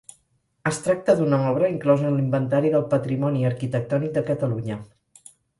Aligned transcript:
Es 0.69 0.79
tracta 0.85 1.13
d'una 1.19 1.39
obra 1.49 1.69
inclosa 1.75 2.09
en 2.11 2.17
l'Inventari 2.21 2.73
del 2.77 2.87
Patrimoni 2.97 3.47
Arquitectònic 3.53 4.17
de 4.17 4.29
Catalunya. 4.35 4.83